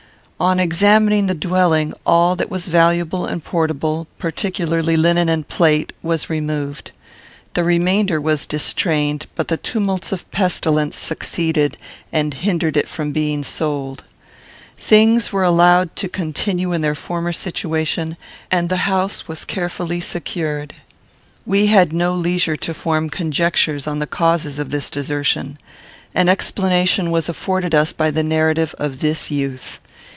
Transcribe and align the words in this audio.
On 0.43 0.59
examining 0.59 1.27
the 1.27 1.35
dwelling, 1.35 1.93
all 2.03 2.35
that 2.35 2.49
was 2.49 2.65
valuable 2.65 3.27
and 3.27 3.43
portable, 3.43 4.07
particularly 4.17 4.97
linen 4.97 5.29
and 5.29 5.47
plate, 5.47 5.93
was 6.01 6.31
removed. 6.31 6.91
The 7.53 7.63
remainder 7.63 8.19
was 8.19 8.47
distrained, 8.47 9.27
but 9.35 9.49
the 9.49 9.57
tumults 9.57 10.11
of 10.11 10.27
pestilence 10.31 10.97
succeeded 10.97 11.77
and 12.11 12.33
hindered 12.33 12.75
it 12.75 12.89
from 12.89 13.11
being 13.11 13.43
sold. 13.43 14.03
Things 14.79 15.31
were 15.31 15.43
allowed 15.43 15.95
to 15.97 16.09
continue 16.09 16.73
in 16.73 16.81
their 16.81 16.95
former 16.95 17.33
situation, 17.33 18.17
and 18.49 18.67
the 18.67 18.77
house 18.89 19.27
was 19.27 19.45
carefully 19.45 19.99
secured. 19.99 20.73
We 21.45 21.67
had 21.67 21.93
no 21.93 22.15
leisure 22.15 22.57
to 22.57 22.73
form 22.73 23.11
conjectures 23.11 23.85
on 23.85 23.99
the 23.99 24.07
causes 24.07 24.57
of 24.57 24.71
this 24.71 24.89
desertion. 24.89 25.59
An 26.15 26.27
explanation 26.29 27.11
was 27.11 27.29
afforded 27.29 27.75
us 27.75 27.93
by 27.93 28.09
the 28.09 28.23
narrative 28.23 28.73
of 28.79 29.01
this 29.01 29.29
youth. 29.29 29.77